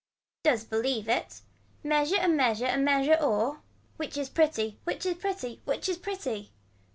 Does 0.41 0.63
believe 0.63 1.07
it. 1.07 1.41
Measure 1.83 2.17
a 2.19 2.27
measure 2.27 2.65
a 2.65 2.75
measure 2.79 3.19
or. 3.21 3.61
Which 3.97 4.17
is 4.17 4.31
pretty 4.31 4.79
which 4.83 5.05
is 5.05 5.15
pretty 5.17 5.61
which 5.65 5.87
is 5.87 5.99
pretty. 5.99 6.51